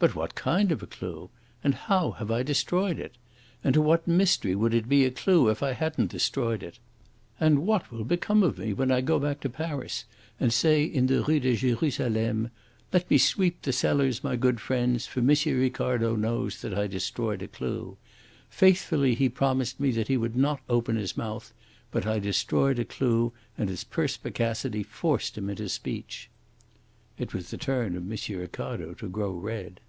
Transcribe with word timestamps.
But 0.00 0.14
what 0.14 0.36
kind 0.36 0.70
of 0.70 0.80
a 0.80 0.86
clue? 0.86 1.28
And 1.64 1.74
how 1.74 2.12
have 2.12 2.30
I 2.30 2.44
destroyed 2.44 3.00
it? 3.00 3.16
And 3.64 3.74
to 3.74 3.82
what 3.82 4.06
mystery 4.06 4.54
would 4.54 4.72
it 4.72 4.88
be 4.88 5.04
a 5.04 5.10
clue 5.10 5.48
if 5.48 5.60
I 5.60 5.72
hadn't 5.72 6.12
destroyed 6.12 6.62
it? 6.62 6.78
And 7.40 7.66
what 7.66 7.90
will 7.90 8.04
become 8.04 8.44
of 8.44 8.58
me 8.58 8.72
when 8.72 8.92
I 8.92 9.00
go 9.00 9.18
back 9.18 9.40
to 9.40 9.48
Paris, 9.50 10.04
and 10.38 10.52
say 10.52 10.84
in 10.84 11.08
the 11.08 11.24
Rue 11.24 11.40
de 11.40 11.56
Jerusalem, 11.56 12.52
'Let 12.92 13.10
me 13.10 13.18
sweep 13.18 13.62
the 13.62 13.72
cellars, 13.72 14.22
my 14.22 14.36
good 14.36 14.60
friends, 14.60 15.08
for 15.08 15.18
M. 15.18 15.30
Ricardo 15.58 16.14
knows 16.14 16.60
that 16.62 16.78
I 16.78 16.86
destroyed 16.86 17.42
a 17.42 17.48
clue. 17.48 17.96
Faithfully 18.48 19.16
he 19.16 19.28
promised 19.28 19.80
me 19.80 19.90
that 19.90 20.06
he 20.06 20.16
would 20.16 20.36
not 20.36 20.60
open 20.68 20.94
his 20.94 21.16
mouth, 21.16 21.52
but 21.90 22.06
I 22.06 22.20
destroyed 22.20 22.78
a 22.78 22.84
clue, 22.84 23.32
and 23.56 23.68
his 23.68 23.82
perspicacity 23.82 24.84
forced 24.84 25.36
him 25.36 25.50
into 25.50 25.68
speech.'" 25.68 26.30
It 27.18 27.34
was 27.34 27.50
the 27.50 27.58
turn 27.58 27.96
of 27.96 28.08
M. 28.08 28.38
Ricardo 28.38 28.94
to 28.94 29.08
grow 29.08 29.32
red. 29.32 29.80